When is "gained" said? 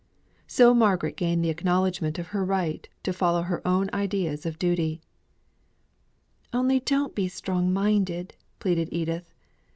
1.15-1.45